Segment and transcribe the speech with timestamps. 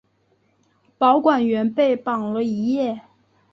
[0.97, 3.03] 保管员被绑了一夜。